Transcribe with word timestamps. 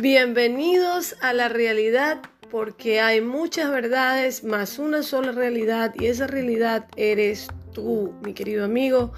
Bienvenidos 0.00 1.14
a 1.20 1.34
la 1.34 1.50
realidad 1.50 2.22
porque 2.50 3.02
hay 3.02 3.20
muchas 3.20 3.70
verdades 3.70 4.44
más 4.44 4.78
una 4.78 5.02
sola 5.02 5.30
realidad 5.30 5.94
y 5.94 6.06
esa 6.06 6.26
realidad 6.26 6.86
eres 6.96 7.48
tú, 7.74 8.14
mi 8.24 8.32
querido 8.32 8.64
amigo 8.64 9.12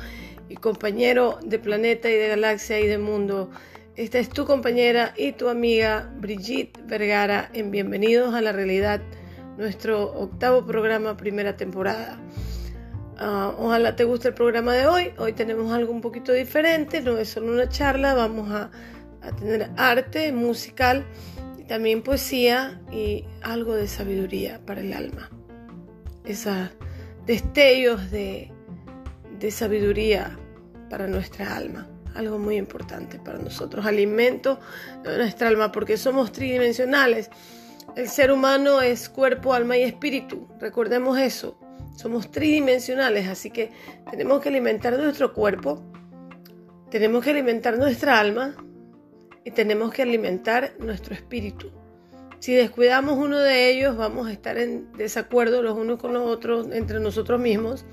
y 0.49 0.57
compañero 0.57 1.39
de 1.45 1.61
planeta 1.61 2.11
y 2.11 2.15
de 2.15 2.27
galaxia 2.27 2.81
y 2.81 2.89
de 2.89 2.99
mundo. 2.99 3.49
Esta 3.95 4.19
es 4.19 4.29
tu 4.29 4.45
compañera 4.45 5.15
y 5.17 5.31
tu 5.31 5.49
amiga 5.49 6.13
Brigitte 6.17 6.85
Vergara 6.85 7.49
en 7.53 7.71
Bienvenidos 7.71 8.35
a 8.35 8.41
la 8.41 8.51
realidad, 8.51 9.01
nuestro 9.59 10.03
octavo 10.03 10.67
programa, 10.67 11.17
primera 11.17 11.57
temporada. 11.57 12.19
Ah, 13.19 13.55
ojalá 13.57 13.95
te 13.95 14.03
guste 14.03 14.29
el 14.29 14.35
programa 14.35 14.75
de 14.75 14.89
hoy. 14.89 15.13
Hoy 15.17 15.33
tenemos 15.33 15.73
algo 15.73 15.93
un 15.93 16.01
poquito 16.01 16.33
diferente, 16.33 17.03
no 17.03 17.19
es 17.19 17.29
solo 17.29 17.53
una 17.53 17.69
charla, 17.69 18.15
vamos 18.15 18.51
a 18.51 18.73
a 19.23 19.33
tener 19.33 19.71
arte 19.77 20.33
musical 20.33 21.07
y 21.59 21.65
también 21.65 22.03
poesía 22.03 22.81
y 22.91 23.25
algo 23.43 23.75
de 23.75 23.87
sabiduría 23.87 24.61
para 24.67 24.81
el 24.81 24.93
alma. 24.93 25.31
Esos 26.25 26.71
destellos 27.27 28.11
de, 28.11 28.51
de 29.39 29.51
sabiduría 29.51 30.39
para 30.91 31.07
nuestra 31.07 31.57
alma. 31.57 31.89
Algo 32.15 32.39
muy 32.39 32.57
importante 32.57 33.19
para 33.19 33.39
nosotros. 33.39 33.87
Alimento 33.87 34.61
de 35.03 35.17
nuestra 35.17 35.49
alma 35.49 35.73
porque 35.73 35.97
somos 35.97 36.33
tridimensionales. 36.33 37.31
El 37.97 38.09
ser 38.09 38.33
humano 38.33 38.81
es 38.81 39.09
cuerpo, 39.09 39.55
alma 39.55 39.77
y 39.77 39.83
espíritu. 39.83 40.49
Recordemos 40.61 41.19
eso. 41.19 41.59
Somos 41.97 42.31
tridimensionales, 42.31 43.29
así 43.29 43.51
que 43.51 43.71
tenemos 44.11 44.41
que 44.41 44.49
alimentar 44.49 44.99
nuestro 44.99 45.35
cuerpo, 45.35 45.83
tenemos 46.91 47.23
que 47.23 47.31
alimentar 47.31 47.79
nuestra 47.79 48.19
alma 48.19 48.57
y 49.45 49.51
tenemos 49.51 49.93
que 49.93 50.03
alimentar 50.03 50.75
nuestro 50.79 51.15
espíritu. 51.15 51.71
Si 52.39 52.53
descuidamos 52.55 53.19
uno 53.19 53.39
de 53.39 53.71
ellos, 53.71 53.97
vamos 53.97 54.27
a 54.27 54.33
estar 54.33 54.59
en 54.59 54.93
desacuerdo 54.95 55.63
los 55.63 55.79
unos 55.79 55.99
con 55.99 56.13
los 56.13 56.29
otros, 56.29 56.69
entre 56.73 56.99
nosotros 56.99 57.41
mismos, 57.41 57.85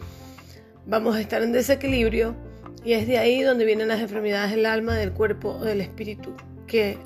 vamos 0.85 1.15
a 1.15 1.21
estar 1.21 1.43
en 1.43 1.51
desequilibrio 1.51 2.35
y 2.83 2.93
es 2.93 3.07
de 3.07 3.17
ahí 3.17 3.43
donde 3.43 3.65
vienen 3.65 3.89
las 3.89 3.99
enfermedades 3.99 4.51
del 4.51 4.65
alma, 4.65 4.95
del 4.95 5.11
cuerpo 5.11 5.49
o 5.49 5.63
del 5.63 5.81
espíritu 5.81 6.35
que 6.65 6.97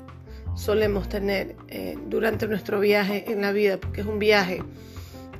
solemos 0.54 1.08
tener 1.08 1.56
eh, 1.68 1.98
durante 2.06 2.46
nuestro 2.46 2.80
viaje 2.80 3.30
en 3.30 3.42
la 3.42 3.52
vida, 3.52 3.78
porque 3.78 4.02
es 4.02 4.06
un 4.06 4.18
viaje. 4.18 4.62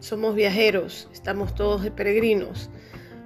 Somos 0.00 0.34
viajeros, 0.34 1.08
estamos 1.12 1.54
todos 1.54 1.82
de 1.82 1.90
peregrinos, 1.90 2.68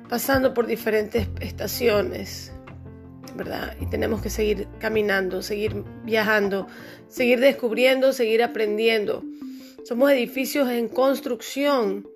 pasando 0.08 0.54
por 0.54 0.66
diferentes 0.66 1.28
estaciones, 1.40 2.52
Y 3.80 3.86
tenemos 3.86 4.22
que 4.22 4.30
seguir 4.30 4.66
caminando, 4.78 5.42
seguir 5.42 5.84
viajando, 6.04 6.66
seguir 7.08 7.40
descubriendo, 7.40 8.12
seguir 8.12 8.42
aprendiendo. 8.42 9.22
Somos 9.84 10.10
edificios 10.10 10.68
en 10.70 10.88
construcción. 10.88 12.08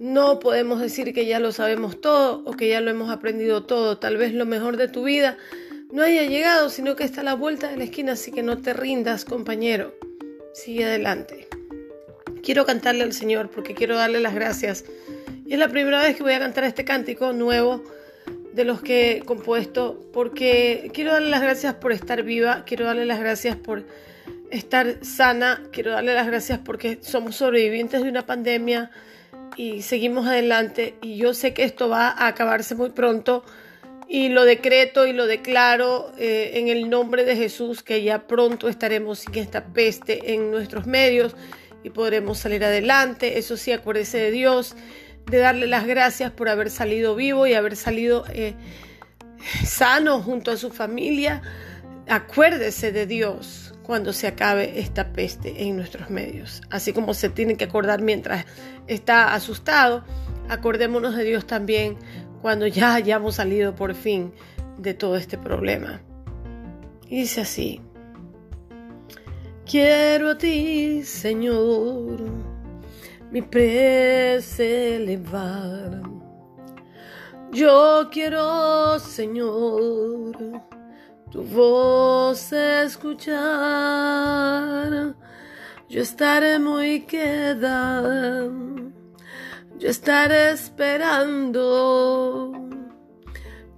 No 0.00 0.38
podemos 0.38 0.80
decir 0.80 1.12
que 1.12 1.26
ya 1.26 1.40
lo 1.40 1.52
sabemos 1.52 2.00
todo 2.00 2.42
o 2.44 2.52
que 2.52 2.68
ya 2.68 2.80
lo 2.80 2.90
hemos 2.90 3.10
aprendido 3.10 3.64
todo. 3.64 3.98
Tal 3.98 4.16
vez 4.16 4.32
lo 4.32 4.46
mejor 4.46 4.76
de 4.76 4.88
tu 4.88 5.04
vida 5.04 5.36
no 5.92 6.02
haya 6.02 6.24
llegado, 6.24 6.70
sino 6.70 6.96
que 6.96 7.04
está 7.04 7.22
a 7.22 7.24
la 7.24 7.34
vuelta 7.34 7.68
de 7.68 7.76
la 7.76 7.84
esquina, 7.84 8.12
así 8.12 8.30
que 8.30 8.42
no 8.42 8.58
te 8.58 8.72
rindas, 8.72 9.24
compañero. 9.24 9.94
Sigue 10.52 10.84
adelante. 10.84 11.48
Quiero 12.42 12.64
cantarle 12.64 13.04
al 13.04 13.12
Señor 13.12 13.50
porque 13.50 13.74
quiero 13.74 13.96
darle 13.96 14.20
las 14.20 14.34
gracias. 14.34 14.84
Y 15.46 15.54
es 15.54 15.58
la 15.58 15.68
primera 15.68 16.02
vez 16.02 16.16
que 16.16 16.22
voy 16.22 16.32
a 16.32 16.38
cantar 16.38 16.64
este 16.64 16.84
cántico 16.84 17.32
nuevo 17.32 17.82
de 18.58 18.64
los 18.64 18.82
que 18.82 19.12
he 19.12 19.20
compuesto, 19.20 20.04
porque 20.12 20.90
quiero 20.92 21.12
darle 21.12 21.30
las 21.30 21.42
gracias 21.42 21.74
por 21.74 21.92
estar 21.92 22.24
viva, 22.24 22.64
quiero 22.66 22.86
darle 22.86 23.06
las 23.06 23.20
gracias 23.20 23.54
por 23.54 23.86
estar 24.50 24.96
sana, 25.02 25.62
quiero 25.70 25.92
darle 25.92 26.12
las 26.12 26.26
gracias 26.26 26.58
porque 26.64 26.98
somos 27.00 27.36
sobrevivientes 27.36 28.02
de 28.02 28.08
una 28.08 28.26
pandemia 28.26 28.90
y 29.56 29.82
seguimos 29.82 30.26
adelante 30.26 30.96
y 31.02 31.18
yo 31.18 31.34
sé 31.34 31.54
que 31.54 31.62
esto 31.62 31.88
va 31.88 32.08
a 32.08 32.26
acabarse 32.26 32.74
muy 32.74 32.90
pronto 32.90 33.44
y 34.08 34.28
lo 34.28 34.44
decreto 34.44 35.06
y 35.06 35.12
lo 35.12 35.28
declaro 35.28 36.10
eh, 36.18 36.50
en 36.54 36.66
el 36.66 36.90
nombre 36.90 37.22
de 37.22 37.36
Jesús 37.36 37.84
que 37.84 38.02
ya 38.02 38.26
pronto 38.26 38.68
estaremos 38.68 39.20
sin 39.20 39.36
esta 39.36 39.66
peste 39.66 40.34
en 40.34 40.50
nuestros 40.50 40.84
medios 40.84 41.36
y 41.84 41.90
podremos 41.90 42.38
salir 42.38 42.64
adelante. 42.64 43.38
Eso 43.38 43.56
sí, 43.56 43.70
acuérdese 43.70 44.18
de 44.18 44.30
Dios 44.32 44.74
de 45.30 45.38
darle 45.38 45.66
las 45.66 45.86
gracias 45.86 46.30
por 46.32 46.48
haber 46.48 46.70
salido 46.70 47.14
vivo 47.14 47.46
y 47.46 47.54
haber 47.54 47.76
salido 47.76 48.24
eh, 48.32 48.54
sano 49.64 50.20
junto 50.20 50.50
a 50.50 50.56
su 50.56 50.70
familia. 50.70 51.42
Acuérdese 52.08 52.92
de 52.92 53.06
Dios 53.06 53.74
cuando 53.82 54.12
se 54.12 54.26
acabe 54.26 54.80
esta 54.80 55.12
peste 55.12 55.64
en 55.64 55.76
nuestros 55.76 56.10
medios. 56.10 56.62
Así 56.70 56.92
como 56.92 57.14
se 57.14 57.28
tiene 57.28 57.56
que 57.56 57.64
acordar 57.64 58.02
mientras 58.02 58.46
está 58.86 59.34
asustado, 59.34 60.04
acordémonos 60.48 61.16
de 61.16 61.24
Dios 61.24 61.46
también 61.46 61.96
cuando 62.42 62.66
ya 62.66 62.94
hayamos 62.94 63.36
salido 63.36 63.74
por 63.74 63.94
fin 63.94 64.32
de 64.78 64.94
todo 64.94 65.16
este 65.16 65.38
problema. 65.38 66.00
Y 67.08 67.20
dice 67.20 67.40
así, 67.42 67.80
quiero 69.64 70.30
a 70.30 70.38
ti, 70.38 71.02
Señor 71.04 72.37
mi 73.30 73.42
prece 73.42 74.96
elevar. 74.96 76.00
Yo 77.52 78.08
quiero, 78.10 78.98
Señor, 78.98 80.34
tu 81.30 81.42
voz 81.42 82.50
escuchar. 82.52 83.36
Yo 85.88 86.02
estaré 86.02 86.58
muy 86.58 87.06
quedada, 87.06 88.50
yo 89.78 89.88
estaré 89.88 90.50
esperando 90.50 92.52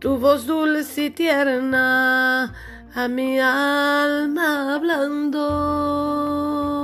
tu 0.00 0.18
voz 0.18 0.46
dulce 0.46 1.04
y 1.04 1.10
tierna 1.10 2.52
a 2.94 3.06
mi 3.06 3.38
alma 3.38 4.74
hablando 4.74 6.79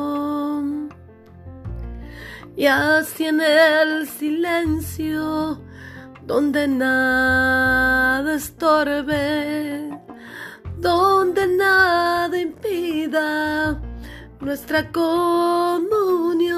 y 2.56 2.67
así 2.67 3.27
en 3.27 3.41
el 3.41 4.09
silencio 4.09 5.61
donde 6.25 6.67
nada 6.67 8.34
estorbe, 8.34 9.91
donde 10.78 11.47
nada 11.47 12.37
impida 12.39 13.81
nuestra 14.41 14.91
comunión. 14.91 16.56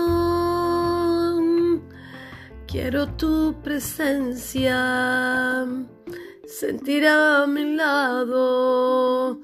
Quiero 2.66 3.08
tu 3.08 3.54
presencia, 3.62 5.66
sentir 6.46 7.06
a 7.06 7.46
mi 7.46 7.74
lado 7.74 9.40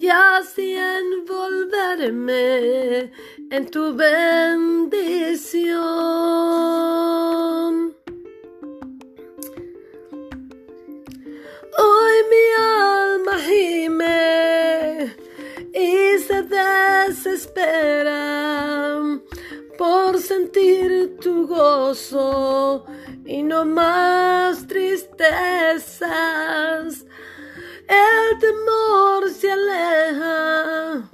y 0.00 0.08
así 0.08 0.76
envolverme 0.76 3.12
en 3.50 3.70
tu 3.70 3.94
bendición. 3.94 5.46
Hoy 11.78 12.16
mi 12.30 12.44
alma 12.58 13.38
gime 13.38 15.16
y 15.72 16.18
se 16.18 16.42
desespera 16.42 17.50
por 19.78 20.18
sentir 20.18 21.16
tu 21.20 21.46
gozo 21.46 22.84
y 23.24 23.42
no 23.42 23.64
más 23.64 24.66
tristezas. 24.66 26.04
El 27.88 28.38
temor 28.38 29.30
se 29.30 29.50
aleja 29.50 31.08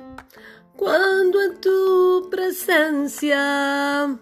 cuando 0.85 1.41
en 1.41 1.61
tu 1.63 2.29
presencia 2.31 4.19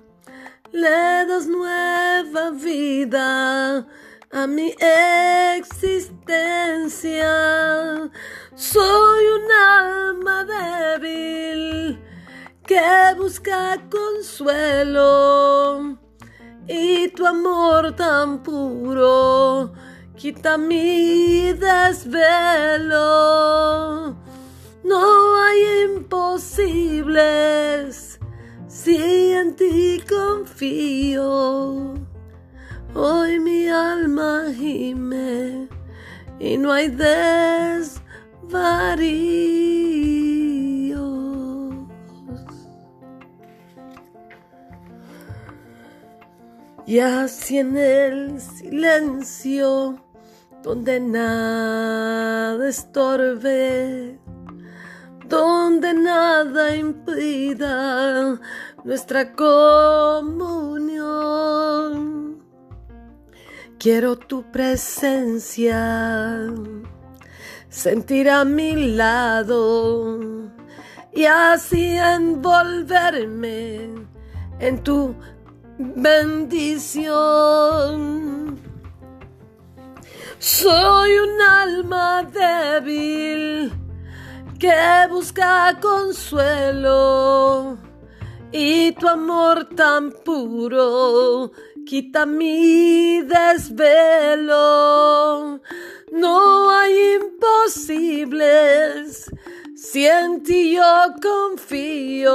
le 0.70 1.26
das 1.26 1.46
nueva 1.48 2.50
vida 2.52 3.84
a 4.30 4.46
mi 4.46 4.72
existencia. 5.58 6.12
Soy 8.54 9.22
un 9.38 9.50
alma 9.50 10.44
débil 10.44 11.98
que 12.64 13.14
busca 13.18 13.76
consuelo 13.90 15.08
y 16.68 17.08
tu 17.08 17.26
amor 17.26 17.96
tan 17.96 18.40
puro 18.44 19.72
quita 20.16 20.56
mi 20.56 21.52
desvelo. 21.54 23.02
en 28.96 29.54
ti 29.56 30.02
confío. 30.08 31.94
Hoy 32.94 33.40
mi 33.40 33.68
alma 33.68 34.46
gime 34.54 35.68
y 36.38 36.58
no 36.58 36.72
hay 36.72 36.88
desvaríos. 36.88 38.02
Y 46.86 46.98
así 46.98 47.58
en 47.58 47.76
el 47.76 48.40
silencio 48.40 49.96
donde 50.62 51.00
nada 51.00 52.68
estorbe, 52.68 54.18
donde 55.28 55.94
nada 55.94 56.76
impida 56.76 58.38
nuestra 58.84 59.32
comunión. 59.32 60.82
Quiero 63.78 64.16
tu 64.16 64.50
presencia, 64.50 66.48
sentir 67.68 68.28
a 68.30 68.44
mi 68.44 68.94
lado 68.94 70.18
y 71.12 71.24
así 71.24 71.96
envolverme 71.96 73.90
en 74.60 74.82
tu 74.82 75.14
bendición. 75.78 77.12
Soy 80.38 81.18
un 81.18 81.40
alma 81.40 82.22
débil 82.24 83.72
que 84.58 85.06
busca 85.08 85.78
consuelo 85.80 87.78
y 88.52 88.92
tu 88.92 89.08
amor 89.08 89.64
tan 89.74 90.12
puro 90.12 91.50
quita 91.86 92.26
mi 92.26 93.22
desvelo. 93.22 94.60
No 96.12 96.70
hay 96.70 97.14
imposibles, 97.14 99.30
si 99.74 100.06
en 100.06 100.42
ti 100.42 100.74
yo 100.74 101.14
confío. 101.22 102.34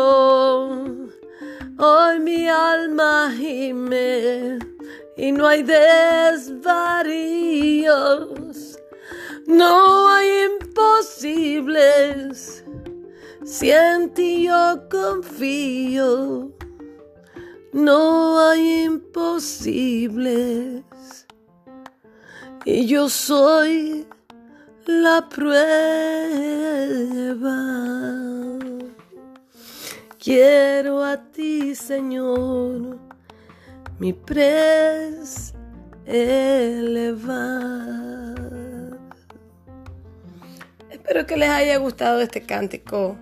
Hoy 1.80 2.20
mi 2.20 2.50
alma 2.50 3.32
gime 3.38 4.58
y 5.16 5.32
no 5.32 5.48
hay 5.48 5.62
desvaríos, 5.62 6.50
no 9.46 10.08
hay 10.08 10.28
imposibles. 10.60 12.64
Si 13.48 13.72
en 13.72 14.14
ti 14.14 14.44
yo 14.44 14.88
confío, 14.90 16.52
no 17.72 18.40
hay 18.42 18.84
imposibles. 18.84 20.84
Y 22.66 22.88
yo 22.88 23.08
soy 23.08 24.06
la 24.86 25.30
prueba. 25.30 25.56
Quiero 30.20 31.06
a 31.06 31.16
ti, 31.32 31.74
Señor, 31.74 33.00
mi 33.98 34.12
pres 34.12 35.54
elevar. 36.06 37.48
Espero 40.90 41.26
que 41.26 41.38
les 41.38 41.50
haya 41.50 41.78
gustado 41.78 42.20
este 42.20 42.42
cántico, 42.42 43.16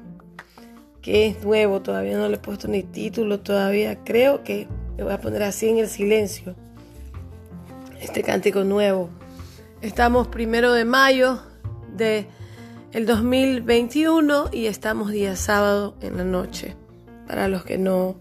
que 1.05 1.27
es 1.27 1.43
nuevo, 1.43 1.83
todavía 1.83 2.17
no 2.17 2.27
le 2.27 2.37
he 2.37 2.39
puesto 2.39 2.67
ni 2.67 2.81
título, 2.81 3.39
todavía 3.39 4.03
creo 4.03 4.43
que 4.43 4.67
le 4.97 5.03
voy 5.03 5.13
a 5.13 5.21
poner 5.21 5.43
así 5.43 5.69
en 5.69 5.77
el 5.77 5.87
silencio. 5.87 6.55
Este 8.01 8.23
cántico 8.23 8.63
nuevo. 8.63 9.11
Estamos 9.83 10.27
primero 10.29 10.73
de 10.73 10.83
mayo 10.83 11.43
de 11.95 12.25
el 12.91 13.05
2021 13.05 14.49
y 14.51 14.65
estamos 14.65 15.11
día 15.11 15.35
sábado 15.35 15.95
en 16.01 16.17
la 16.17 16.23
noche 16.23 16.75
para 17.27 17.49
los 17.49 17.63
que 17.63 17.77
no, 17.77 18.15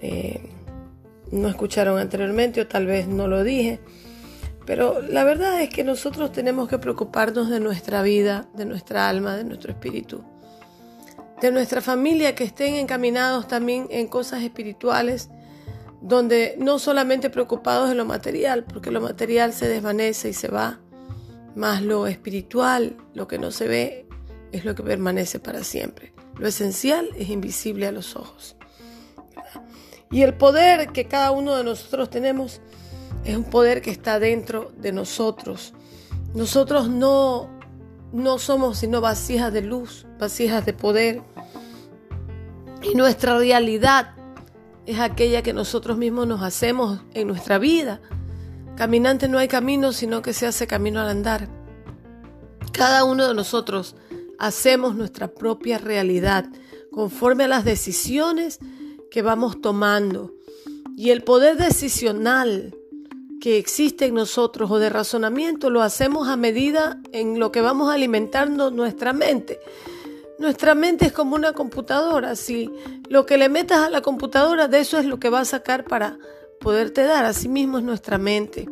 eh, 0.00 0.50
no 1.30 1.48
escucharon 1.48 2.00
anteriormente 2.00 2.62
o 2.62 2.66
tal 2.66 2.86
vez 2.86 3.06
no 3.06 3.28
lo 3.28 3.44
dije. 3.44 3.78
Pero 4.66 5.00
la 5.02 5.22
verdad 5.22 5.62
es 5.62 5.70
que 5.70 5.84
nosotros 5.84 6.32
tenemos 6.32 6.68
que 6.68 6.80
preocuparnos 6.80 7.48
de 7.48 7.60
nuestra 7.60 8.02
vida, 8.02 8.48
de 8.54 8.64
nuestra 8.64 9.08
alma, 9.08 9.36
de 9.36 9.44
nuestro 9.44 9.70
espíritu, 9.70 10.24
de 11.46 11.52
nuestra 11.52 11.80
familia, 11.80 12.34
que 12.34 12.44
estén 12.44 12.76
encaminados 12.76 13.48
también 13.48 13.88
en 13.90 14.06
cosas 14.06 14.42
espirituales, 14.42 15.28
donde 16.00 16.54
no 16.58 16.78
solamente 16.78 17.30
preocupados 17.30 17.88
de 17.88 17.94
lo 17.94 18.04
material, 18.04 18.64
porque 18.64 18.90
lo 18.90 19.00
material 19.00 19.52
se 19.52 19.68
desvanece 19.68 20.28
y 20.28 20.32
se 20.32 20.48
va, 20.48 20.80
más 21.54 21.82
lo 21.82 22.06
espiritual, 22.06 22.96
lo 23.14 23.26
que 23.26 23.38
no 23.38 23.50
se 23.50 23.66
ve, 23.66 24.06
es 24.52 24.64
lo 24.64 24.74
que 24.74 24.82
permanece 24.82 25.40
para 25.40 25.64
siempre. 25.64 26.12
Lo 26.38 26.46
esencial 26.46 27.08
es 27.16 27.28
invisible 27.28 27.86
a 27.86 27.92
los 27.92 28.16
ojos. 28.16 28.56
Y 30.10 30.22
el 30.22 30.34
poder 30.34 30.92
que 30.92 31.08
cada 31.08 31.30
uno 31.30 31.56
de 31.56 31.64
nosotros 31.64 32.10
tenemos 32.10 32.60
es 33.24 33.36
un 33.36 33.44
poder 33.44 33.82
que 33.82 33.90
está 33.90 34.18
dentro 34.18 34.72
de 34.76 34.92
nosotros. 34.92 35.74
Nosotros 36.34 36.88
no, 36.88 37.50
no 38.12 38.38
somos 38.38 38.78
sino 38.78 39.00
vasijas 39.00 39.52
de 39.52 39.62
luz, 39.62 40.06
vasijas 40.18 40.64
de 40.66 40.72
poder. 40.72 41.22
Y 42.82 42.94
nuestra 42.94 43.38
realidad 43.38 44.14
es 44.86 44.98
aquella 45.00 45.42
que 45.42 45.52
nosotros 45.52 45.96
mismos 45.96 46.26
nos 46.26 46.42
hacemos 46.42 47.00
en 47.14 47.28
nuestra 47.28 47.58
vida. 47.58 48.00
Caminante 48.76 49.28
no 49.28 49.38
hay 49.38 49.48
camino, 49.48 49.92
sino 49.92 50.22
que 50.22 50.32
se 50.32 50.46
hace 50.46 50.66
camino 50.66 51.00
al 51.00 51.08
andar. 51.08 51.48
Cada 52.72 53.04
uno 53.04 53.28
de 53.28 53.34
nosotros 53.34 53.96
hacemos 54.38 54.94
nuestra 54.94 55.28
propia 55.28 55.78
realidad 55.78 56.46
conforme 56.90 57.44
a 57.44 57.48
las 57.48 57.64
decisiones 57.64 58.58
que 59.10 59.22
vamos 59.22 59.60
tomando. 59.60 60.32
Y 60.96 61.10
el 61.10 61.22
poder 61.22 61.56
decisional 61.56 62.76
que 63.42 63.58
existe 63.58 64.06
en 64.06 64.14
nosotros 64.14 64.70
o 64.70 64.78
de 64.78 64.88
razonamiento 64.88 65.68
lo 65.68 65.82
hacemos 65.82 66.28
a 66.28 66.36
medida 66.36 67.00
en 67.10 67.40
lo 67.40 67.50
que 67.50 67.60
vamos 67.60 67.92
alimentando 67.92 68.70
nuestra 68.70 69.12
mente. 69.12 69.58
Nuestra 70.38 70.76
mente 70.76 71.06
es 71.06 71.12
como 71.12 71.34
una 71.34 71.52
computadora. 71.52 72.36
Si 72.36 72.70
lo 73.08 73.26
que 73.26 73.38
le 73.38 73.48
metas 73.48 73.80
a 73.80 73.90
la 73.90 74.00
computadora, 74.00 74.68
de 74.68 74.78
eso 74.78 74.96
es 74.96 75.06
lo 75.06 75.18
que 75.18 75.28
va 75.28 75.40
a 75.40 75.44
sacar 75.44 75.82
para 75.86 76.18
poderte 76.60 77.02
dar. 77.02 77.24
Así 77.24 77.48
mismo 77.48 77.78
es 77.78 77.84
nuestra 77.84 78.16
mente. 78.16 78.68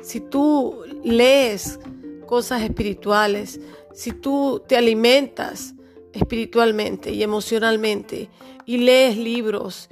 Si 0.00 0.20
tú 0.20 0.82
lees 1.04 1.78
cosas 2.24 2.62
espirituales, 2.62 3.60
si 3.92 4.12
tú 4.12 4.62
te 4.66 4.78
alimentas 4.78 5.74
espiritualmente 6.14 7.12
y 7.12 7.22
emocionalmente 7.22 8.30
y 8.64 8.78
lees 8.78 9.18
libros, 9.18 9.90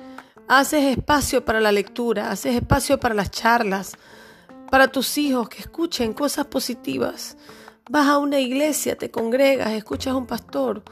haces 0.49 0.97
espacio 0.97 1.45
para 1.45 1.61
la 1.61 1.73
lectura, 1.73 2.31
haces 2.31 2.57
espacio 2.57 2.99
para 2.99 3.15
las 3.15 3.31
charlas, 3.31 3.99
para 4.75 4.89
tus 4.89 5.19
hijos 5.19 5.49
que 5.49 5.61
escuchen 5.61 6.13
cosas 6.13 6.47
positivas. 6.47 7.37
Vas 7.89 8.09
a 8.09 8.19
una 8.19 8.41
iglesia, 8.41 8.99
te 8.99 9.09
congregas, 9.09 9.71
escuchas 9.71 10.15
a 10.15 10.17
un 10.17 10.27
pastor. 10.27 10.83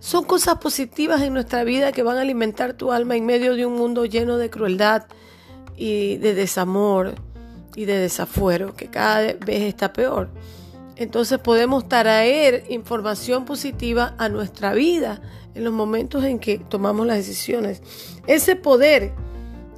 Son 0.00 0.24
cosas 0.24 0.58
positivas 0.58 1.22
en 1.22 1.32
nuestra 1.32 1.62
vida 1.62 1.92
que 1.92 2.02
van 2.02 2.16
a 2.16 2.22
alimentar 2.22 2.72
tu 2.72 2.90
alma 2.90 3.14
en 3.14 3.24
medio 3.24 3.54
de 3.54 3.64
un 3.64 3.76
mundo 3.76 4.04
lleno 4.04 4.36
de 4.36 4.50
crueldad 4.50 5.04
y 5.76 6.16
de 6.16 6.34
desamor 6.34 7.14
y 7.76 7.84
de 7.84 7.98
desafuero, 7.98 8.74
que 8.74 8.88
cada 8.88 9.32
vez 9.32 9.62
está 9.62 9.92
peor 9.92 10.30
entonces 10.96 11.38
podemos 11.38 11.88
traer 11.88 12.64
información 12.68 13.44
positiva 13.44 14.16
a 14.18 14.28
nuestra 14.28 14.74
vida 14.74 15.22
en 15.54 15.62
los 15.62 15.72
momentos 15.72 16.24
en 16.24 16.40
que 16.40 16.58
tomamos 16.58 17.06
las 17.06 17.18
decisiones. 17.18 17.80
Ese 18.26 18.56
poder 18.56 19.12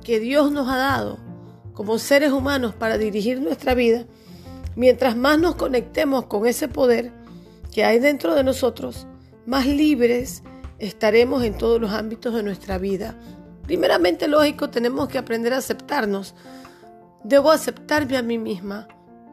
que 0.03 0.21
Dios 0.21 0.51
nos 0.51 0.71
ha 0.71 0.79
dado 0.79 1.30
como 1.81 1.99
seres 1.99 2.31
humanos 2.31 2.75
para 2.75 2.99
dirigir 2.99 3.41
nuestra 3.41 3.73
vida, 3.73 4.05
mientras 4.77 5.17
más 5.17 5.39
nos 5.39 5.55
conectemos 5.55 6.27
con 6.27 6.47
ese 6.47 6.69
poder 6.69 7.11
que 7.73 7.87
hay 7.87 7.99
dentro 7.99 8.35
de 8.35 8.45
nosotros, 8.45 9.07
más 9.47 9.67
libres 9.67 10.43
estaremos 10.79 11.43
en 11.43 11.57
todos 11.57 11.81
los 11.81 11.93
ámbitos 11.93 12.35
de 12.35 12.43
nuestra 12.43 12.77
vida. 12.77 13.15
Primeramente, 13.63 14.29
lógico, 14.29 14.69
tenemos 14.69 15.09
que 15.09 15.17
aprender 15.17 15.55
a 15.55 15.57
aceptarnos. 15.57 16.35
Debo 17.25 17.51
aceptarme 17.51 18.19
a 18.19 18.23
mí 18.23 18.37
misma 18.37 18.87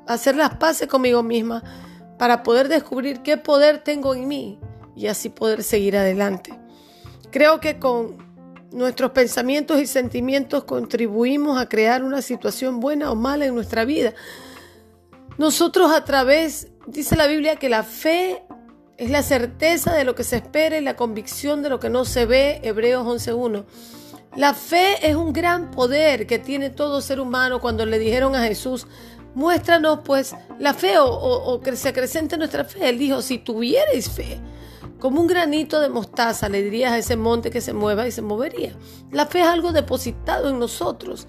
hacer 0.07 0.37
las 0.37 0.55
paces 0.55 0.87
conmigo 0.87 1.23
misma 1.23 1.61
para 2.17 2.43
poder 2.43 2.69
descubrir 2.69 3.23
qué 3.23 3.35
poder 3.35 3.79
tengo 3.79 4.15
en 4.15 4.25
mí 4.25 4.57
y 4.95 5.07
así 5.07 5.27
poder 5.27 5.63
seguir 5.63 5.97
adelante. 5.97 6.57
Creo 7.29 7.59
que 7.59 7.77
con 7.77 8.25
nuestros 8.71 9.11
pensamientos 9.11 9.79
y 9.79 9.87
sentimientos 9.87 10.63
contribuimos 10.63 11.59
a 11.59 11.69
crear 11.69 12.03
una 12.03 12.21
situación 12.21 12.79
buena 12.79 13.11
o 13.11 13.15
mala 13.15 13.45
en 13.45 13.55
nuestra 13.55 13.85
vida. 13.85 14.13
Nosotros 15.37 15.91
a 15.91 16.03
través, 16.03 16.69
dice 16.87 17.15
la 17.15 17.27
Biblia, 17.27 17.57
que 17.57 17.69
la 17.69 17.83
fe 17.83 18.43
es 18.97 19.11
la 19.11 19.21
certeza 19.21 19.93
de 19.93 20.03
lo 20.03 20.15
que 20.15 20.23
se 20.23 20.37
espera 20.37 20.77
y 20.77 20.81
la 20.81 20.95
convicción 20.95 21.61
de 21.61 21.69
lo 21.69 21.79
que 21.79 21.89
no 21.89 22.05
se 22.05 22.25
ve, 22.25 22.59
Hebreos 22.63 23.05
11.1. 23.05 23.65
La 24.35 24.53
fe 24.53 25.07
es 25.07 25.15
un 25.15 25.33
gran 25.33 25.71
poder 25.71 26.27
que 26.27 26.39
tiene 26.39 26.69
todo 26.69 27.01
ser 27.01 27.19
humano 27.19 27.59
cuando 27.61 27.85
le 27.85 27.99
dijeron 27.99 28.35
a 28.35 28.43
Jesús, 28.43 28.87
muéstranos 29.33 29.99
pues 30.03 30.35
la 30.59 30.73
fe 30.73 30.95
o, 30.99 31.61
que 31.63 31.75
se 31.75 31.89
acrecente 31.89 32.37
nuestra 32.37 32.65
fe. 32.65 32.89
Él 32.89 32.97
dijo, 32.97 33.21
si 33.21 33.37
tuvierais 33.37 34.09
fe, 34.09 34.39
como 34.99 35.21
un 35.21 35.27
granito 35.27 35.79
de 35.79 35.89
mostaza, 35.89 36.49
le 36.49 36.63
dirías 36.63 36.91
a 36.91 36.97
ese 36.97 37.15
monte 37.15 37.51
que 37.51 37.61
se 37.61 37.73
mueva 37.73 38.07
y 38.07 38.11
se 38.11 38.21
movería. 38.21 38.75
La 39.11 39.25
fe 39.25 39.41
es 39.41 39.47
algo 39.47 39.71
depositado 39.71 40.49
en 40.49 40.59
nosotros. 40.59 41.27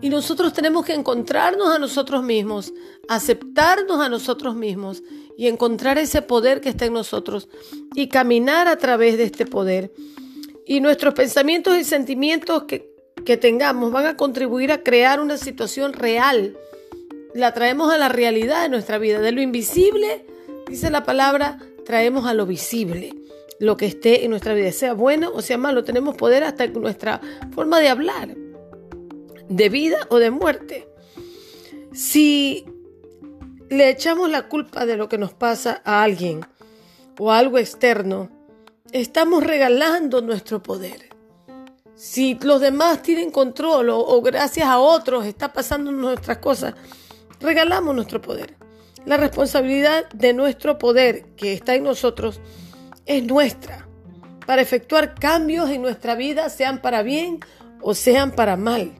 Y 0.00 0.10
nosotros 0.10 0.52
tenemos 0.52 0.84
que 0.84 0.94
encontrarnos 0.94 1.74
a 1.74 1.78
nosotros 1.78 2.22
mismos, 2.22 2.72
aceptarnos 3.08 4.00
a 4.00 4.08
nosotros 4.08 4.54
mismos 4.54 5.02
y 5.36 5.48
encontrar 5.48 5.98
ese 5.98 6.22
poder 6.22 6.60
que 6.60 6.68
está 6.68 6.84
en 6.84 6.92
nosotros 6.92 7.48
y 7.94 8.08
caminar 8.08 8.68
a 8.68 8.76
través 8.76 9.18
de 9.18 9.24
este 9.24 9.44
poder. 9.44 9.92
Y 10.66 10.80
nuestros 10.80 11.14
pensamientos 11.14 11.76
y 11.76 11.82
sentimientos 11.82 12.64
que, 12.64 12.92
que 13.24 13.36
tengamos 13.36 13.90
van 13.90 14.06
a 14.06 14.16
contribuir 14.16 14.70
a 14.70 14.82
crear 14.82 15.20
una 15.20 15.36
situación 15.36 15.92
real. 15.92 16.56
La 17.34 17.52
traemos 17.52 17.92
a 17.92 17.98
la 17.98 18.08
realidad 18.08 18.62
de 18.62 18.68
nuestra 18.68 18.98
vida. 18.98 19.20
De 19.20 19.32
lo 19.32 19.40
invisible, 19.40 20.26
dice 20.68 20.90
la 20.90 21.04
palabra, 21.04 21.58
traemos 21.88 22.26
a 22.26 22.34
lo 22.34 22.44
visible 22.44 23.14
lo 23.60 23.78
que 23.78 23.86
esté 23.86 24.24
en 24.24 24.30
nuestra 24.30 24.52
vida, 24.52 24.72
sea 24.72 24.92
bueno 24.92 25.32
o 25.34 25.40
sea 25.40 25.56
malo. 25.56 25.84
Tenemos 25.84 26.16
poder 26.16 26.44
hasta 26.44 26.64
en 26.64 26.74
nuestra 26.74 27.18
forma 27.54 27.80
de 27.80 27.88
hablar 27.88 28.36
de 29.48 29.68
vida 29.70 29.96
o 30.10 30.18
de 30.18 30.30
muerte. 30.30 30.86
Si 31.94 32.66
le 33.70 33.88
echamos 33.88 34.28
la 34.28 34.48
culpa 34.48 34.84
de 34.84 34.98
lo 34.98 35.08
que 35.08 35.16
nos 35.16 35.32
pasa 35.32 35.80
a 35.82 36.02
alguien 36.02 36.44
o 37.18 37.32
a 37.32 37.38
algo 37.38 37.56
externo, 37.56 38.28
estamos 38.92 39.42
regalando 39.42 40.20
nuestro 40.20 40.62
poder. 40.62 41.08
Si 41.94 42.34
los 42.42 42.60
demás 42.60 43.00
tienen 43.00 43.30
control 43.30 43.88
o, 43.88 44.20
gracias 44.20 44.68
a 44.68 44.78
otros 44.78 45.24
está 45.24 45.54
pasando 45.54 45.90
nuestras 45.90 46.36
cosas, 46.36 46.74
regalamos 47.40 47.94
nuestro 47.94 48.20
poder. 48.20 48.58
La 49.06 49.16
responsabilidad 49.16 50.08
de 50.10 50.32
nuestro 50.32 50.78
poder 50.78 51.24
que 51.36 51.52
está 51.52 51.74
en 51.74 51.84
nosotros 51.84 52.40
es 53.06 53.24
nuestra 53.24 53.88
para 54.48 54.62
efectuar 54.62 55.14
cambios 55.14 55.68
en 55.68 55.82
nuestra 55.82 56.14
vida, 56.14 56.48
sean 56.48 56.80
para 56.80 57.02
bien 57.02 57.40
o 57.82 57.94
sean 57.94 58.32
para 58.32 58.56
mal. 58.56 58.92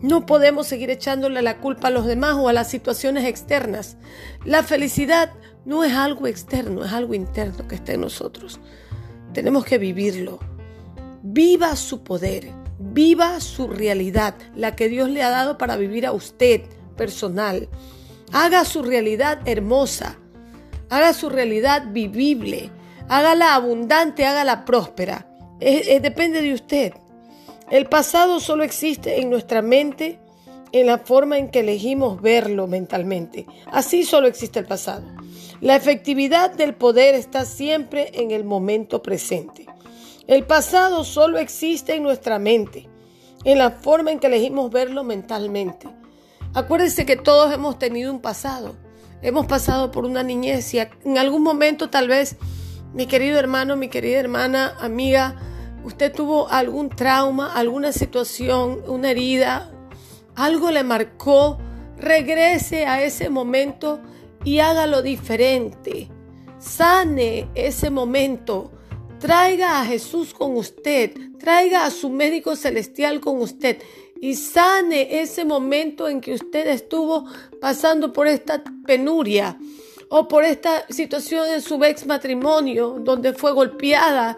No 0.00 0.24
podemos 0.24 0.66
seguir 0.66 0.88
echándole 0.88 1.42
la 1.42 1.58
culpa 1.58 1.88
a 1.88 1.90
los 1.90 2.06
demás 2.06 2.36
o 2.36 2.48
a 2.48 2.54
las 2.54 2.70
situaciones 2.70 3.26
externas. 3.26 3.98
La 4.46 4.62
felicidad 4.62 5.30
no 5.66 5.84
es 5.84 5.92
algo 5.92 6.26
externo, 6.26 6.86
es 6.86 6.92
algo 6.92 7.12
interno 7.12 7.68
que 7.68 7.74
está 7.74 7.92
en 7.92 8.00
nosotros. 8.00 8.60
Tenemos 9.34 9.66
que 9.66 9.76
vivirlo. 9.76 10.40
Viva 11.22 11.76
su 11.76 12.02
poder, 12.02 12.48
viva 12.78 13.40
su 13.40 13.68
realidad, 13.68 14.34
la 14.56 14.74
que 14.74 14.88
Dios 14.88 15.10
le 15.10 15.22
ha 15.22 15.28
dado 15.28 15.58
para 15.58 15.76
vivir 15.76 16.06
a 16.06 16.12
usted 16.12 16.62
personal. 16.96 17.68
Haga 18.32 18.64
su 18.64 18.82
realidad 18.82 19.46
hermosa, 19.46 20.18
haga 20.88 21.12
su 21.12 21.28
realidad 21.28 21.84
vivible, 21.88 22.70
hágala 23.08 23.54
abundante, 23.54 24.24
hágala 24.24 24.64
próspera. 24.64 25.26
depende 25.60 26.40
de 26.40 26.54
usted. 26.54 26.94
El 27.70 27.86
pasado 27.86 28.40
solo 28.40 28.64
existe 28.64 29.20
en 29.20 29.28
nuestra 29.28 29.60
mente, 29.60 30.18
en 30.72 30.86
la 30.86 30.98
forma 30.98 31.36
en 31.36 31.50
que 31.50 31.60
elegimos 31.60 32.22
verlo 32.22 32.66
mentalmente. 32.66 33.46
Así 33.66 34.04
solo 34.04 34.28
existe 34.28 34.58
el 34.58 34.66
pasado. 34.66 35.04
La 35.60 35.76
efectividad 35.76 36.50
del 36.50 36.74
poder 36.74 37.14
está 37.14 37.44
siempre 37.44 38.10
en 38.14 38.30
el 38.30 38.44
momento 38.44 39.02
presente. 39.02 39.66
El 40.26 40.44
pasado 40.44 41.04
solo 41.04 41.38
existe 41.38 41.96
en 41.96 42.02
nuestra 42.02 42.38
mente, 42.38 42.88
en 43.44 43.58
la 43.58 43.72
forma 43.72 44.10
en 44.10 44.18
que 44.18 44.28
elegimos 44.28 44.70
verlo 44.70 45.04
mentalmente. 45.04 45.86
Acuérdense 46.54 47.06
que 47.06 47.16
todos 47.16 47.52
hemos 47.52 47.78
tenido 47.78 48.12
un 48.12 48.20
pasado. 48.20 48.76
Hemos 49.22 49.46
pasado 49.46 49.90
por 49.90 50.04
una 50.04 50.22
niñez 50.22 50.74
y 50.74 50.80
en 50.80 51.16
algún 51.16 51.42
momento 51.42 51.88
tal 51.88 52.08
vez, 52.08 52.36
mi 52.92 53.06
querido 53.06 53.38
hermano, 53.38 53.76
mi 53.76 53.88
querida 53.88 54.18
hermana, 54.18 54.76
amiga, 54.78 55.36
usted 55.82 56.12
tuvo 56.12 56.48
algún 56.48 56.90
trauma, 56.90 57.54
alguna 57.54 57.92
situación, 57.92 58.82
una 58.86 59.12
herida, 59.12 59.70
algo 60.34 60.70
le 60.70 60.84
marcó, 60.84 61.58
regrese 61.96 62.84
a 62.84 63.02
ese 63.02 63.30
momento 63.30 64.00
y 64.44 64.58
hágalo 64.58 65.00
diferente. 65.00 66.10
Sane 66.58 67.48
ese 67.54 67.88
momento. 67.88 68.72
Traiga 69.18 69.80
a 69.80 69.86
Jesús 69.86 70.34
con 70.34 70.56
usted. 70.56 71.12
Traiga 71.38 71.86
a 71.86 71.90
su 71.90 72.10
médico 72.10 72.56
celestial 72.56 73.20
con 73.20 73.40
usted. 73.40 73.78
Y 74.22 74.36
sane 74.36 75.20
ese 75.20 75.44
momento 75.44 76.08
en 76.08 76.20
que 76.20 76.32
usted 76.34 76.68
estuvo 76.68 77.24
pasando 77.60 78.12
por 78.12 78.28
esta 78.28 78.62
penuria 78.86 79.58
o 80.10 80.28
por 80.28 80.44
esta 80.44 80.86
situación 80.90 81.48
en 81.48 81.60
su 81.60 81.82
ex 81.82 82.06
matrimonio 82.06 82.98
donde 83.00 83.32
fue 83.32 83.50
golpeada 83.50 84.36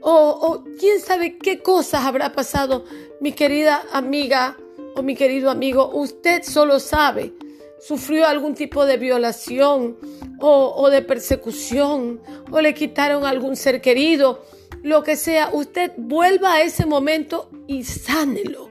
o, 0.00 0.64
quién 0.80 0.98
sabe 1.00 1.36
qué 1.36 1.58
cosas 1.58 2.06
habrá 2.06 2.32
pasado, 2.32 2.86
mi 3.20 3.32
querida 3.32 3.82
amiga 3.92 4.56
o 4.96 5.02
mi 5.02 5.14
querido 5.14 5.50
amigo, 5.50 5.90
usted 5.92 6.42
solo 6.42 6.80
sabe. 6.80 7.34
Sufrió 7.80 8.26
algún 8.26 8.54
tipo 8.54 8.86
de 8.86 8.96
violación 8.96 9.98
o, 10.40 10.74
o 10.74 10.88
de 10.88 11.02
persecución 11.02 12.22
o 12.50 12.62
le 12.62 12.72
quitaron 12.72 13.26
algún 13.26 13.56
ser 13.56 13.82
querido, 13.82 14.42
lo 14.82 15.02
que 15.02 15.16
sea, 15.16 15.50
usted 15.52 15.92
vuelva 15.98 16.54
a 16.54 16.62
ese 16.62 16.86
momento 16.86 17.50
y 17.66 17.84
sánelo. 17.84 18.67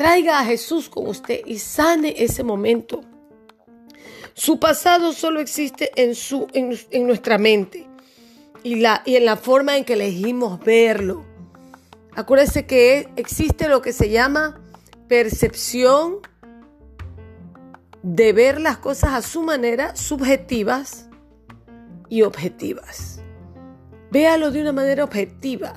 Traiga 0.00 0.40
a 0.40 0.46
Jesús 0.46 0.88
con 0.88 1.08
usted 1.08 1.42
y 1.44 1.58
sane 1.58 2.14
ese 2.16 2.42
momento. 2.42 3.02
Su 4.32 4.58
pasado 4.58 5.12
solo 5.12 5.40
existe 5.40 5.90
en, 5.94 6.14
su, 6.14 6.46
en 6.54 7.06
nuestra 7.06 7.36
mente 7.36 7.86
y, 8.62 8.76
la, 8.76 9.02
y 9.04 9.16
en 9.16 9.26
la 9.26 9.36
forma 9.36 9.76
en 9.76 9.84
que 9.84 9.92
elegimos 9.92 10.58
verlo. 10.60 11.26
Acuérdese 12.16 12.64
que 12.64 13.10
existe 13.16 13.68
lo 13.68 13.82
que 13.82 13.92
se 13.92 14.08
llama 14.08 14.58
percepción 15.06 16.20
de 18.02 18.32
ver 18.32 18.58
las 18.58 18.78
cosas 18.78 19.12
a 19.12 19.20
su 19.20 19.42
manera, 19.42 19.94
subjetivas 19.96 21.10
y 22.08 22.22
objetivas. 22.22 23.20
Véalo 24.10 24.50
de 24.50 24.62
una 24.62 24.72
manera 24.72 25.04
objetiva. 25.04 25.74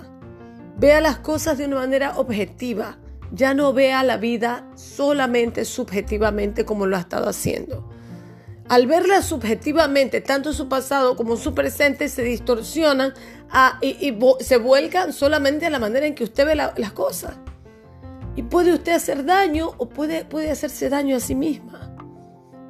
Vea 0.77 1.01
las 1.01 1.17
cosas 1.17 1.57
de 1.57 1.65
una 1.65 1.75
manera 1.75 2.17
objetiva. 2.17 2.99
Ya 3.33 3.55
no 3.55 3.73
vea 3.73 4.03
la 4.03 4.17
vida 4.17 4.69
solamente 4.75 5.65
subjetivamente 5.65 6.65
como 6.65 6.85
lo 6.85 6.95
ha 6.95 6.99
estado 6.99 7.27
haciendo. 7.27 7.89
Al 8.69 8.85
verla 8.85 9.23
subjetivamente, 9.23 10.21
tanto 10.21 10.53
su 10.53 10.69
pasado 10.69 11.15
como 11.15 11.35
su 11.35 11.55
presente 11.55 12.09
se 12.09 12.21
distorsionan 12.21 13.13
y, 13.81 14.15
se 14.39 14.57
vuelcan 14.57 15.13
solamente 15.13 15.65
a 15.65 15.71
la 15.71 15.79
manera 15.79 16.05
en 16.05 16.13
que 16.13 16.23
usted 16.23 16.45
ve 16.45 16.55
las 16.55 16.93
cosas. 16.93 17.33
Y 18.35 18.43
puede 18.43 18.71
usted 18.71 18.93
hacer 18.93 19.25
daño 19.25 19.71
o 19.77 19.89
puede, 19.89 20.25
puede 20.25 20.51
hacerse 20.51 20.89
daño 20.89 21.17
a 21.17 21.19
sí 21.19 21.33
misma. 21.33 21.95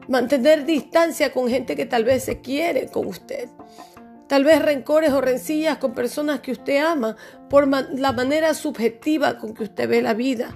Mantener 0.07 0.65
distancia 0.65 1.33
con 1.33 1.49
gente 1.49 1.75
que 1.75 1.85
tal 1.85 2.05
vez 2.05 2.23
se 2.23 2.39
quiere 2.39 2.87
con 2.87 3.07
usted. 3.07 3.49
Tal 4.27 4.43
vez 4.43 4.61
rencores 4.61 5.11
o 5.11 5.21
rencillas 5.21 5.77
con 5.77 5.93
personas 5.93 6.39
que 6.39 6.51
usted 6.51 6.83
ama 6.83 7.15
por 7.49 7.67
la 7.67 8.13
manera 8.13 8.53
subjetiva 8.53 9.37
con 9.37 9.53
que 9.53 9.63
usted 9.63 9.87
ve 9.89 10.01
la 10.01 10.13
vida. 10.13 10.55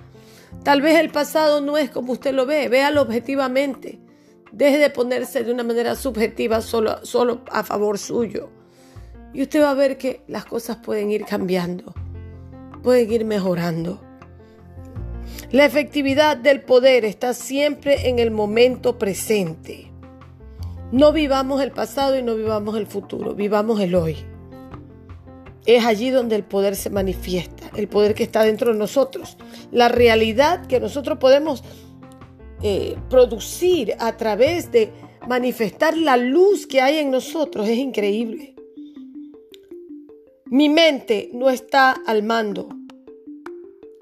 Tal 0.64 0.82
vez 0.82 1.00
el 1.00 1.10
pasado 1.10 1.62
no 1.62 1.78
es 1.78 1.90
como 1.90 2.14
usted 2.14 2.34
lo 2.34 2.46
ve, 2.46 2.70
véalo 2.70 3.02
objetivamente. 3.02 4.00
Deje 4.52 4.78
de 4.78 4.90
ponerse 4.90 5.44
de 5.44 5.52
una 5.52 5.64
manera 5.64 5.96
subjetiva 5.96 6.62
solo, 6.62 7.06
solo 7.06 7.42
a 7.52 7.64
favor 7.64 7.98
suyo. 7.98 8.50
Y 9.34 9.42
usted 9.42 9.62
va 9.62 9.72
a 9.72 9.76
ver 9.76 9.98
que 9.98 10.22
las 10.28 10.46
cosas 10.46 10.78
pueden 10.78 11.12
ir 11.12 11.26
cambiando, 11.26 11.94
pueden 12.82 13.12
ir 13.12 13.26
mejorando. 13.26 14.02
La 15.52 15.66
efectividad 15.66 16.38
del 16.38 16.62
poder 16.62 17.06
está 17.06 17.34
siempre 17.34 18.10
en 18.10 18.20
el 18.20 18.32
momento 18.32 18.98
presente. 18.98 19.92
No 20.92 21.12
vivamos 21.12 21.62
el 21.62 21.72
pasado 21.72 22.18
y 22.18 22.24
no 22.24 22.36
vivamos 22.36 22.78
el 22.78 22.88
futuro, 22.88 23.36
vivamos 23.36 23.82
el 23.82 23.94
hoy. 23.94 24.16
Es 25.66 25.84
allí 25.84 26.12
donde 26.12 26.38
el 26.38 26.44
poder 26.44 26.78
se 26.78 26.90
manifiesta, 26.90 27.70
el 27.76 27.90
poder 27.90 28.16
que 28.16 28.24
está 28.24 28.44
dentro 28.44 28.72
de 28.72 28.80
nosotros, 28.80 29.38
la 29.72 29.90
realidad 29.90 30.66
que 30.66 30.80
nosotros 30.80 31.18
podemos 31.18 31.62
eh, 32.64 32.96
producir 33.10 33.96
a 34.00 34.16
través 34.16 34.72
de 34.72 34.94
manifestar 35.28 35.98
la 35.98 36.16
luz 36.16 36.66
que 36.66 36.80
hay 36.80 37.00
en 37.00 37.12
nosotros 37.12 37.68
es 37.68 37.78
increíble. 37.78 38.56
Mi 40.46 40.70
mente 40.70 41.30
no 41.34 41.50
está 41.50 41.92
al 41.92 42.24
mando. 42.24 42.70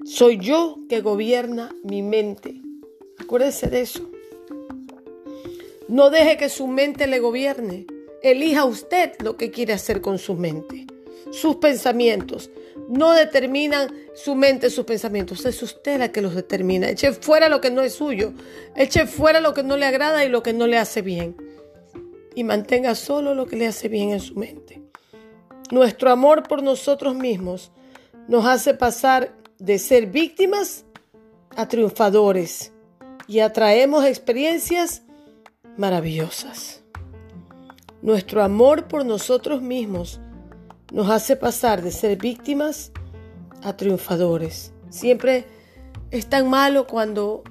Soy 0.04 0.38
yo 0.38 0.76
que 0.88 1.00
gobierna 1.00 1.74
mi 1.82 2.02
mente. 2.02 2.62
Acuérdese 3.18 3.66
de 3.66 3.80
eso. 3.80 4.08
No 5.88 6.10
deje 6.10 6.36
que 6.36 6.48
su 6.48 6.66
mente 6.66 7.06
le 7.06 7.20
gobierne. 7.20 7.86
Elija 8.22 8.64
usted 8.64 9.12
lo 9.20 9.36
que 9.36 9.50
quiere 9.50 9.72
hacer 9.72 10.00
con 10.00 10.18
su 10.18 10.34
mente. 10.34 10.86
Sus 11.30 11.56
pensamientos 11.56 12.50
no 12.88 13.12
determinan 13.12 13.94
su 14.14 14.34
mente, 14.34 14.70
sus 14.70 14.84
pensamientos. 14.84 15.44
Es 15.44 15.62
usted 15.62 15.98
la 15.98 16.10
que 16.10 16.22
los 16.22 16.34
determina. 16.34 16.88
Eche 16.88 17.12
fuera 17.12 17.48
lo 17.48 17.60
que 17.60 17.70
no 17.70 17.82
es 17.82 17.94
suyo. 17.94 18.32
Eche 18.74 19.06
fuera 19.06 19.40
lo 19.40 19.54
que 19.54 19.62
no 19.62 19.76
le 19.76 19.86
agrada 19.86 20.24
y 20.24 20.28
lo 20.28 20.42
que 20.42 20.52
no 20.52 20.66
le 20.66 20.78
hace 20.78 21.02
bien. 21.02 21.36
Y 22.34 22.42
mantenga 22.42 22.94
solo 22.94 23.34
lo 23.34 23.46
que 23.46 23.56
le 23.56 23.66
hace 23.66 23.88
bien 23.88 24.10
en 24.10 24.20
su 24.20 24.34
mente. 24.34 24.82
Nuestro 25.70 26.10
amor 26.10 26.42
por 26.42 26.62
nosotros 26.62 27.14
mismos 27.14 27.70
nos 28.28 28.44
hace 28.44 28.74
pasar 28.74 29.32
de 29.58 29.78
ser 29.78 30.06
víctimas 30.06 30.84
a 31.56 31.68
triunfadores 31.68 32.72
y 33.26 33.40
atraemos 33.40 34.04
experiencias 34.04 35.02
maravillosas. 35.76 36.82
Nuestro 38.02 38.42
amor 38.42 38.88
por 38.88 39.04
nosotros 39.04 39.62
mismos 39.62 40.20
nos 40.92 41.10
hace 41.10 41.36
pasar 41.36 41.82
de 41.82 41.90
ser 41.90 42.16
víctimas 42.18 42.92
a 43.62 43.76
triunfadores. 43.76 44.72
Siempre 44.90 45.46
es 46.10 46.26
tan 46.26 46.48
malo 46.48 46.86
cuando 46.86 47.42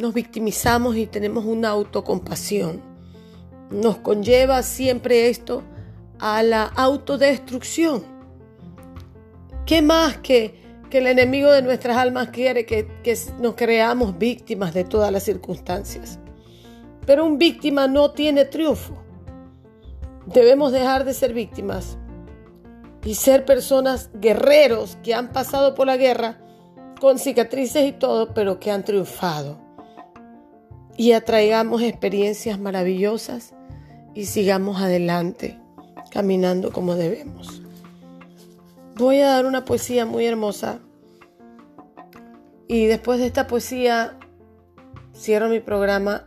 nos 0.00 0.14
victimizamos 0.14 0.96
y 0.96 1.06
tenemos 1.06 1.44
una 1.44 1.70
autocompasión. 1.70 2.80
Nos 3.70 3.98
conlleva 3.98 4.62
siempre 4.62 5.28
esto 5.28 5.62
a 6.18 6.42
la 6.42 6.64
autodestrucción. 6.64 8.04
¿Qué 9.66 9.82
más 9.82 10.18
que, 10.18 10.54
que 10.90 10.98
el 10.98 11.06
enemigo 11.06 11.50
de 11.50 11.62
nuestras 11.62 11.96
almas 11.96 12.28
quiere 12.28 12.66
que, 12.66 12.86
que 13.02 13.18
nos 13.40 13.54
creamos 13.54 14.18
víctimas 14.18 14.74
de 14.74 14.84
todas 14.84 15.10
las 15.10 15.24
circunstancias? 15.24 16.18
Pero 17.06 17.24
un 17.24 17.38
víctima 17.38 17.88
no 17.88 18.12
tiene 18.12 18.44
triunfo. 18.44 19.02
Debemos 20.26 20.72
dejar 20.72 21.04
de 21.04 21.14
ser 21.14 21.34
víctimas 21.34 21.98
y 23.04 23.14
ser 23.14 23.44
personas 23.44 24.10
guerreros 24.14 24.96
que 25.02 25.14
han 25.14 25.32
pasado 25.32 25.74
por 25.74 25.86
la 25.86 25.96
guerra 25.96 26.38
con 27.00 27.18
cicatrices 27.18 27.88
y 27.88 27.92
todo, 27.92 28.32
pero 28.32 28.60
que 28.60 28.70
han 28.70 28.84
triunfado. 28.84 29.58
Y 30.96 31.12
atraigamos 31.12 31.82
experiencias 31.82 32.60
maravillosas 32.60 33.54
y 34.14 34.26
sigamos 34.26 34.80
adelante, 34.80 35.58
caminando 36.10 36.70
como 36.70 36.94
debemos. 36.94 37.62
Voy 38.94 39.20
a 39.20 39.28
dar 39.28 39.46
una 39.46 39.64
poesía 39.64 40.06
muy 40.06 40.26
hermosa 40.26 40.78
y 42.68 42.86
después 42.86 43.18
de 43.18 43.26
esta 43.26 43.48
poesía 43.48 44.18
cierro 45.12 45.48
mi 45.48 45.60
programa 45.60 46.26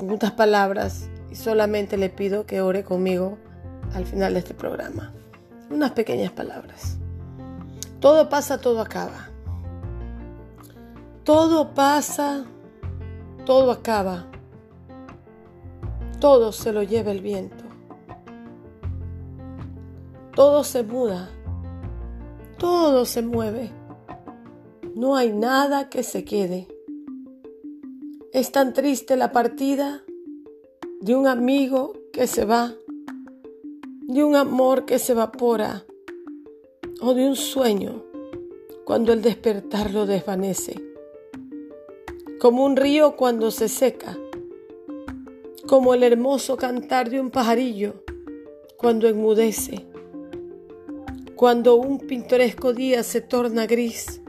unas 0.00 0.32
palabras 0.32 1.08
y 1.30 1.36
solamente 1.36 1.96
le 1.96 2.10
pido 2.10 2.46
que 2.46 2.60
ore 2.60 2.84
conmigo 2.84 3.38
al 3.94 4.06
final 4.06 4.34
de 4.34 4.40
este 4.40 4.54
programa. 4.54 5.12
Unas 5.70 5.92
pequeñas 5.92 6.32
palabras. 6.32 6.98
Todo 8.00 8.28
pasa, 8.28 8.58
todo 8.58 8.80
acaba. 8.80 9.28
Todo 11.24 11.72
pasa, 11.74 12.44
todo 13.46 13.70
acaba. 13.70 14.26
Todo 16.20 16.52
se 16.52 16.72
lo 16.72 16.82
lleva 16.82 17.12
el 17.12 17.20
viento. 17.20 17.64
Todo 20.34 20.64
se 20.64 20.82
muda. 20.82 21.30
Todo 22.58 23.04
se 23.04 23.22
mueve. 23.22 23.70
No 24.94 25.16
hay 25.16 25.32
nada 25.32 25.88
que 25.88 26.02
se 26.02 26.24
quede. 26.24 26.68
Es 28.34 28.50
tan 28.50 28.72
triste 28.72 29.16
la 29.16 29.30
partida 29.30 30.02
de 31.00 31.14
un 31.14 31.28
amigo 31.28 31.92
que 32.12 32.26
se 32.26 32.44
va 32.44 32.74
de 34.08 34.24
un 34.24 34.34
amor 34.34 34.86
que 34.86 34.98
se 34.98 35.12
evapora 35.12 35.84
o 37.00 37.14
de 37.14 37.28
un 37.28 37.36
sueño 37.36 38.02
cuando 38.82 39.12
el 39.12 39.22
despertar 39.22 39.92
lo 39.92 40.04
desvanece, 40.04 40.82
como 42.40 42.64
un 42.64 42.74
río 42.74 43.14
cuando 43.14 43.52
se 43.52 43.68
seca, 43.68 44.18
como 45.68 45.94
el 45.94 46.02
hermoso 46.02 46.56
cantar 46.56 47.10
de 47.10 47.20
un 47.20 47.30
pajarillo 47.30 48.02
cuando 48.76 49.06
enmudece, 49.06 49.86
cuando 51.36 51.76
un 51.76 51.98
pintoresco 51.98 52.74
día 52.74 53.04
se 53.04 53.20
torna 53.20 53.68
gris 53.68 54.20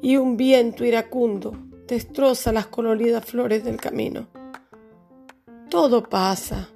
y 0.00 0.16
un 0.16 0.38
viento 0.38 0.86
iracundo 0.86 1.52
destroza 1.90 2.52
las 2.52 2.66
coloridas 2.66 3.24
flores 3.24 3.62
del 3.64 3.76
camino. 3.76 4.26
Todo 5.68 6.02
pasa 6.02 6.70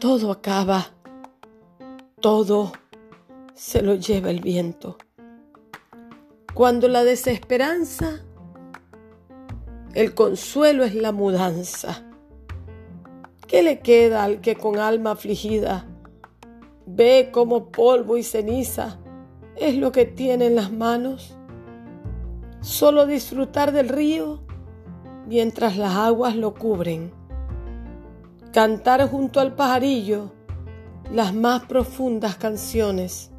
todo 0.00 0.32
acaba, 0.32 0.86
todo 2.20 2.72
se 3.52 3.82
lo 3.82 3.96
lleva 3.96 4.30
el 4.30 4.40
viento. 4.40 4.96
Cuando 6.54 6.88
la 6.88 7.04
desesperanza, 7.04 8.20
el 9.92 10.14
consuelo 10.14 10.84
es 10.84 10.94
la 10.94 11.12
mudanza. 11.12 12.02
¿Qué 13.46 13.62
le 13.62 13.80
queda 13.80 14.24
al 14.24 14.40
que 14.40 14.56
con 14.56 14.78
alma 14.78 15.10
afligida 15.10 15.86
ve 16.86 17.28
como 17.30 17.70
polvo 17.70 18.16
y 18.16 18.22
ceniza 18.22 18.98
es 19.56 19.76
lo 19.76 19.92
que 19.92 20.06
tiene 20.06 20.46
en 20.46 20.54
las 20.54 20.72
manos? 20.72 21.36
Solo 22.60 23.06
disfrutar 23.06 23.72
del 23.72 23.88
río 23.88 24.40
mientras 25.26 25.76
las 25.76 25.94
aguas 25.94 26.36
lo 26.36 26.54
cubren. 26.54 27.12
Cantar 28.52 29.08
junto 29.08 29.40
al 29.40 29.54
pajarillo 29.54 30.32
las 31.10 31.34
más 31.34 31.64
profundas 31.64 32.36
canciones, 32.36 33.30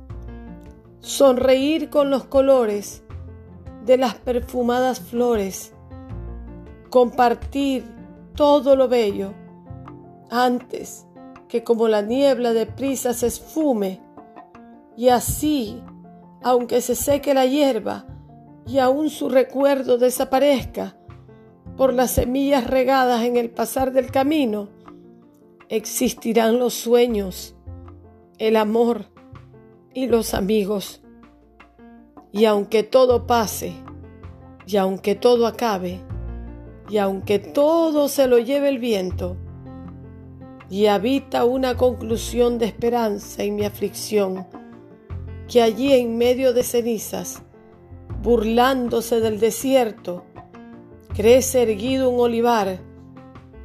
sonreír 0.99 1.89
con 1.89 2.09
los 2.09 2.23
colores 2.23 3.03
de 3.85 3.97
las 3.97 4.15
perfumadas 4.15 4.99
flores, 4.99 5.73
compartir 6.89 7.85
todo 8.35 8.75
lo 8.75 8.87
bello 8.87 9.33
antes 10.29 11.05
que 11.47 11.63
como 11.63 11.87
la 11.87 12.01
niebla 12.01 12.53
de 12.53 12.65
prisa 12.65 13.13
se 13.13 13.27
esfume. 13.27 14.01
Y 14.95 15.09
así, 15.09 15.83
aunque 16.41 16.81
se 16.81 16.95
seque 16.95 17.33
la 17.33 17.45
hierba 17.45 18.05
y 18.67 18.79
aún 18.79 19.09
su 19.09 19.29
recuerdo 19.29 19.97
desaparezca 19.97 20.97
por 21.77 21.93
las 21.93 22.11
semillas 22.11 22.67
regadas 22.67 23.23
en 23.23 23.37
el 23.37 23.49
pasar 23.49 23.91
del 23.91 24.11
camino, 24.11 24.69
existirán 25.69 26.59
los 26.59 26.73
sueños, 26.73 27.55
el 28.37 28.55
amor 28.55 29.05
y 29.93 30.07
los 30.07 30.33
amigos. 30.33 31.01
Y 32.31 32.45
aunque 32.45 32.83
todo 32.83 33.25
pase, 33.25 33.73
y 34.67 34.77
aunque 34.77 35.15
todo 35.15 35.47
acabe, 35.47 36.01
y 36.89 36.97
aunque 36.97 37.39
todo 37.39 38.07
se 38.07 38.27
lo 38.27 38.37
lleve 38.37 38.69
el 38.69 38.79
viento, 38.79 39.37
y 40.69 40.85
habita 40.85 41.43
una 41.43 41.75
conclusión 41.75 42.57
de 42.57 42.65
esperanza 42.65 43.43
en 43.43 43.55
mi 43.55 43.65
aflicción, 43.65 44.47
que 45.47 45.61
allí 45.61 45.93
en 45.93 46.17
medio 46.17 46.53
de 46.53 46.63
cenizas, 46.63 47.43
burlándose 48.21 49.19
del 49.19 49.39
desierto, 49.39 50.23
crece 51.15 51.63
erguido 51.63 52.09
un 52.09 52.19
olivar, 52.19 52.79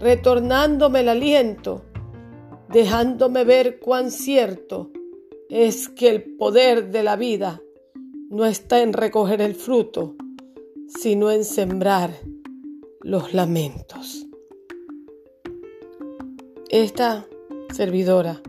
retornándome 0.00 1.00
el 1.00 1.08
aliento 1.08 1.86
dejándome 2.68 3.44
ver 3.44 3.78
cuán 3.78 4.10
cierto 4.10 4.90
es 5.48 5.88
que 5.88 6.08
el 6.08 6.36
poder 6.36 6.90
de 6.90 7.02
la 7.02 7.16
vida 7.16 7.62
no 8.28 8.44
está 8.44 8.82
en 8.82 8.92
recoger 8.92 9.40
el 9.40 9.54
fruto, 9.54 10.16
sino 10.88 11.30
en 11.30 11.44
sembrar 11.44 12.10
los 13.00 13.32
lamentos. 13.32 14.26
Esta 16.68 17.26
servidora, 17.72 18.42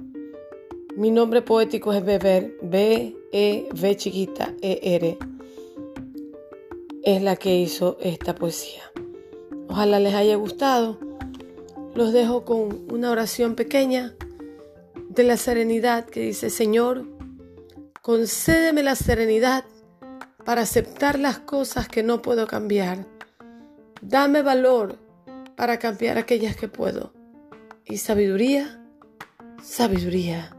mi 0.95 1.11
nombre 1.11 1.43
poético 1.43 1.93
es 1.93 2.03
Beber, 2.03 2.57
B, 2.63 3.15
E, 3.31 3.69
chiquita, 3.95 4.55
E, 4.61 4.79
R, 4.95 5.17
es 7.03 7.21
la 7.21 7.35
que 7.35 7.55
hizo 7.57 7.97
esta 8.01 8.35
poesía. 8.35 8.83
Ojalá 9.67 9.99
les 9.99 10.13
haya 10.13 10.35
gustado 10.35 10.99
los 11.97 12.13
dejo 12.13 12.45
con 12.45 12.85
una 12.91 13.09
oración 13.09 13.55
pequeña 13.55 14.13
de 15.09 15.23
la 15.23 15.35
serenidad 15.35 16.05
que 16.05 16.19
dice, 16.19 16.51
Señor, 16.51 17.07
concédeme 18.03 18.83
la 18.83 18.95
serenidad 18.95 19.65
para 20.45 20.61
aceptar 20.61 21.17
las 21.17 21.39
cosas 21.39 21.87
que 21.87 22.03
no 22.03 22.21
puedo 22.21 22.45
cambiar. 22.45 23.07
Dame 23.99 24.43
valor 24.43 24.99
para 25.55 25.79
cambiar 25.79 26.19
aquellas 26.19 26.55
que 26.55 26.67
puedo. 26.67 27.13
Y 27.83 27.97
sabiduría, 27.97 28.79
sabiduría 29.63 30.55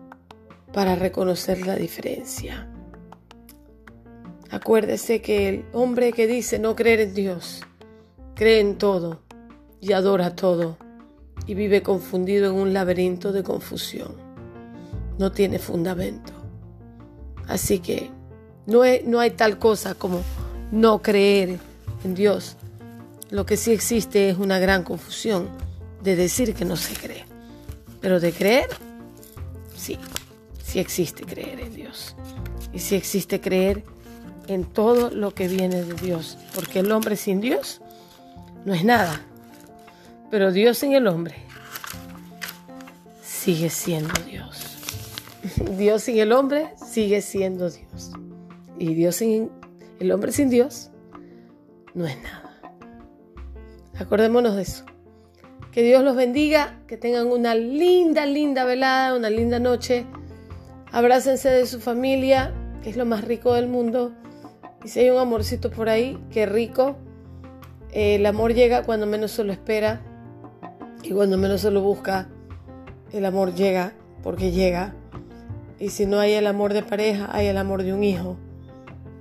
para 0.72 0.96
reconocer 0.96 1.64
la 1.64 1.77
diferencia. 1.77 2.67
Acuérdese 4.50 5.20
que 5.20 5.48
el 5.48 5.64
hombre 5.72 6.12
que 6.12 6.26
dice 6.26 6.58
no 6.58 6.74
creer 6.74 7.00
en 7.00 7.14
Dios, 7.14 7.61
cree 8.34 8.61
en 8.61 8.78
todo 8.78 9.20
y 9.80 9.92
adora 9.92 10.34
todo 10.34 10.78
y 11.46 11.54
vive 11.54 11.82
confundido 11.82 12.50
en 12.50 12.56
un 12.56 12.72
laberinto 12.72 13.32
de 13.32 13.42
confusión. 13.42 14.14
No 15.18 15.32
tiene 15.32 15.58
fundamento. 15.58 16.32
Así 17.46 17.80
que 17.80 18.11
no, 18.66 18.82
no 19.04 19.20
hay 19.20 19.30
tal 19.30 19.58
cosa 19.58 19.94
como 19.94 20.22
no 20.70 21.02
creer 21.02 21.58
en 22.04 22.14
Dios. 22.14 22.56
Lo 23.30 23.44
que 23.44 23.56
sí 23.56 23.72
existe 23.72 24.30
es 24.30 24.38
una 24.38 24.58
gran 24.58 24.84
confusión 24.84 25.48
de 26.02 26.16
decir 26.16 26.54
que 26.54 26.64
no 26.64 26.76
se 26.76 26.94
cree. 26.94 27.24
Pero 28.00 28.20
de 28.20 28.32
creer, 28.32 28.68
sí, 29.76 29.98
sí 30.62 30.78
existe 30.78 31.24
creer 31.24 31.61
en 31.61 31.74
Dios. 31.74 32.14
Y 32.72 32.78
si 32.78 32.94
existe 32.94 33.40
creer 33.40 33.82
en 34.48 34.64
todo 34.64 35.11
lo 35.11 35.34
que 35.34 35.46
viene 35.46 35.84
de 35.84 35.94
Dios, 35.94 36.38
porque 36.54 36.80
el 36.80 36.90
hombre 36.90 37.16
sin 37.16 37.40
Dios 37.40 37.80
no 38.64 38.74
es 38.74 38.84
nada, 38.84 39.20
pero 40.30 40.52
Dios 40.52 40.78
sin 40.78 40.92
el 40.92 41.06
hombre 41.06 41.37
sigue 43.22 43.70
siendo 43.70 44.12
Dios. 44.24 44.76
Dios 45.78 46.02
sin 46.02 46.18
el 46.18 46.32
hombre 46.32 46.70
sigue 46.84 47.22
siendo 47.22 47.70
Dios. 47.70 48.12
Y 48.78 48.94
Dios 48.94 49.16
sin 49.16 49.50
el 50.00 50.12
hombre 50.12 50.32
sin 50.32 50.50
Dios 50.50 50.90
no 51.94 52.06
es 52.06 52.20
nada. 52.22 52.61
Acordémonos 53.98 54.56
de 54.56 54.62
eso. 54.62 54.84
Que 55.72 55.82
Dios 55.82 56.02
los 56.02 56.16
bendiga, 56.16 56.78
que 56.87 56.96
tengan 56.96 57.26
una 57.26 57.54
linda, 57.54 58.26
linda 58.26 58.64
velada, 58.64 59.14
una 59.14 59.30
linda 59.30 59.58
noche. 59.58 60.06
Abrácense 60.92 61.48
de 61.50 61.66
su 61.66 61.80
familia, 61.80 62.52
que 62.82 62.90
es 62.90 62.96
lo 62.96 63.04
más 63.04 63.24
rico 63.24 63.54
del 63.54 63.68
mundo. 63.68 64.12
Y 64.85 64.88
si 64.88 65.01
hay 65.01 65.11
un 65.11 65.19
amorcito 65.19 65.71
por 65.71 65.88
ahí, 65.88 66.19
qué 66.31 66.47
rico. 66.47 66.97
el 67.93 68.25
amor 68.27 68.55
llega 68.55 68.83
cuando 68.83 69.07
menos 69.07 69.33
se 69.33 69.45
lo 69.45 69.53
espera 69.53 70.03
y 71.03 71.11
cuando 71.11 71.37
menos 71.38 71.62
se 71.62 71.71
lo 71.71 71.81
busca. 71.81 72.29
El 73.12 73.25
amor 73.25 73.55
llega 73.55 73.95
porque 74.23 74.51
llega. 74.51 74.95
Y 75.79 75.91
si 75.91 76.07
no 76.07 76.19
hay 76.19 76.33
el 76.33 76.47
amor 76.47 76.73
de 76.73 76.83
pareja, 76.83 77.29
hay 77.31 77.47
el 77.47 77.57
amor 77.57 77.83
de 77.83 77.93
un 77.93 78.03
hijo, 78.03 78.37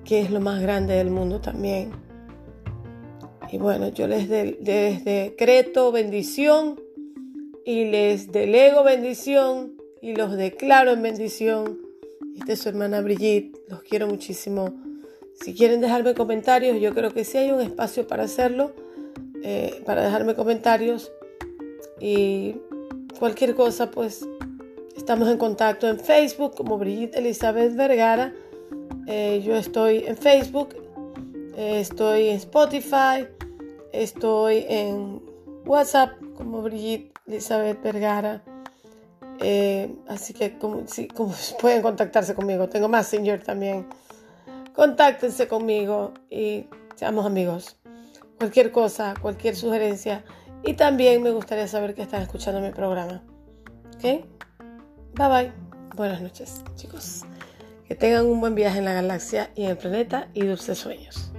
que 0.03 0.21
es 0.21 0.31
lo 0.31 0.39
más 0.39 0.61
grande 0.61 0.95
del 0.95 1.11
mundo 1.11 1.39
también. 1.39 1.91
Y 3.51 3.57
bueno, 3.57 3.89
yo 3.89 4.07
les, 4.07 4.27
les 4.27 5.05
decreto 5.05 5.91
bendición 5.91 6.79
y 7.65 7.85
les 7.85 8.31
delego 8.31 8.83
bendición 8.83 9.73
y 10.01 10.15
los 10.15 10.35
declaro 10.35 10.91
en 10.91 11.01
bendición. 11.01 11.79
Esta 12.37 12.53
es 12.53 12.59
su 12.59 12.69
hermana 12.69 13.01
Brigitte, 13.01 13.57
los 13.69 13.83
quiero 13.83 14.07
muchísimo. 14.07 14.73
Si 15.41 15.53
quieren 15.53 15.81
dejarme 15.81 16.13
comentarios, 16.15 16.79
yo 16.79 16.93
creo 16.93 17.13
que 17.13 17.23
sí 17.23 17.37
hay 17.37 17.51
un 17.51 17.61
espacio 17.61 18.07
para 18.07 18.23
hacerlo, 18.23 18.73
eh, 19.43 19.81
para 19.85 20.03
dejarme 20.03 20.35
comentarios. 20.35 21.11
Y 21.99 22.55
cualquier 23.19 23.55
cosa, 23.55 23.91
pues 23.91 24.27
estamos 24.95 25.29
en 25.29 25.37
contacto 25.37 25.87
en 25.87 25.99
Facebook 25.99 26.55
como 26.55 26.77
Brigitte 26.77 27.17
Elizabeth 27.17 27.75
Vergara. 27.75 28.33
Eh, 29.05 29.41
yo 29.45 29.55
estoy 29.55 30.03
en 30.07 30.17
Facebook, 30.17 30.69
eh, 31.55 31.79
estoy 31.81 32.29
en 32.29 32.37
Spotify, 32.37 33.27
estoy 33.93 34.65
en 34.67 35.21
WhatsApp 35.65 36.13
como 36.35 36.63
Brigitte 36.63 37.13
Elizabeth 37.27 37.81
Vergara. 37.83 38.43
Así 40.07 40.33
que 40.33 40.57
como, 40.57 40.83
pueden 41.61 41.83
contactarse 41.83 42.33
conmigo. 42.33 42.67
Tengo 42.67 42.87
más 42.87 43.07
señor 43.07 43.39
también. 43.41 43.85
Contáctense 44.77 45.47
conmigo 45.47 46.13
y 46.29 46.67
seamos 46.95 47.25
amigos. 47.25 47.77
Cualquier 48.37 48.71
cosa, 48.71 49.15
cualquier 49.19 49.55
sugerencia. 49.55 50.23
Y 50.63 50.75
también 50.75 51.23
me 51.23 51.31
gustaría 51.31 51.67
saber 51.67 51.95
que 51.95 52.03
están 52.03 52.21
escuchando 52.21 52.61
mi 52.61 52.69
programa. 52.69 53.23
¿Ok? 53.95 54.03
Bye 55.15 55.27
bye. 55.29 55.51
Buenas 55.95 56.21
noches, 56.21 56.63
chicos. 56.75 57.23
Que 57.87 57.95
tengan 57.95 58.27
un 58.27 58.39
buen 58.39 58.53
viaje 58.53 58.77
en 58.77 58.85
la 58.85 58.93
galaxia 58.93 59.49
y 59.55 59.63
en 59.63 59.71
el 59.71 59.77
planeta 59.77 60.29
y 60.35 60.45
dulces 60.45 60.77
sueños. 60.77 61.31